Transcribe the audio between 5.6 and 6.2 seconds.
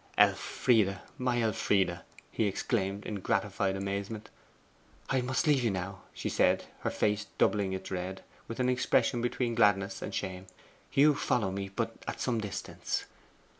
you now,'